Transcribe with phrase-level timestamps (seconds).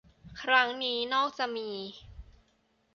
[0.41, 1.69] ครั้งนี้นอกจากมี